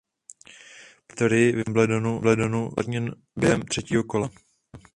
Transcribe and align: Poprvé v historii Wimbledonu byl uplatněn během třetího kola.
Poprvé 1.07 1.27
v 1.29 1.55
historii 1.55 1.55
Wimbledonu 1.63 2.19
byl 2.19 2.55
uplatněn 2.71 3.15
během 3.35 3.61
třetího 3.61 4.03
kola. 4.03 4.29